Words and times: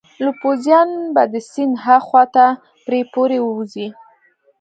او 0.23 0.29
پوځیان 0.41 0.89
به 1.13 1.23
د 1.33 1.35
سیند 1.51 1.75
هاخوا 1.85 2.23
ته 2.35 2.45
پرې 2.85 3.01
پورې 3.13 3.37
ووزي. 3.41 3.87